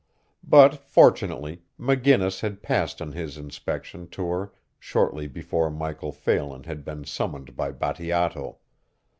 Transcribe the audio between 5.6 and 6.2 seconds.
Michael